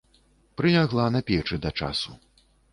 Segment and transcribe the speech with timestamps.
[0.61, 2.19] Прылягла на печы да часу.